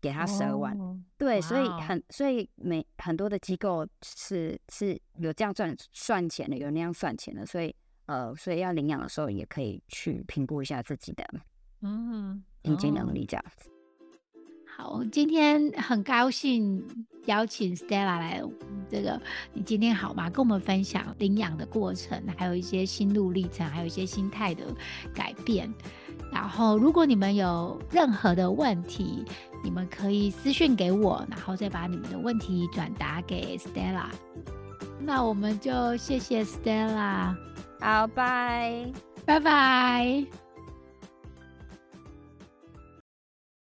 [0.02, 0.78] 给他十二万。
[0.80, 7.74] 哦对，所以很所以每很多的机构是是有这样赚算钱的，有那样算钱的，所以
[8.08, 11.24] 呃，所以要领养的时候也可以去评估一下自己的
[11.82, 13.70] 嗯，经济哦能力，这样子。
[14.80, 16.82] 好，今天很高兴
[17.26, 18.42] 邀请 Stella 来
[18.90, 19.22] 这个，
[19.54, 20.30] 你今天好吗？
[20.30, 24.64] 跟我们分享领养的过程，还有一些心路历程，还有一些心态的
[25.14, 25.70] 改变。
[26.32, 29.26] 然后，如果你们有任何的问题，
[29.66, 34.06] 你们可以私讯给我，然后再把你们的问题转达给 Stella。
[34.98, 37.36] 那我们就谢谢 Stella，
[37.82, 38.90] 好，拜。
[39.26, 40.26] 拜拜。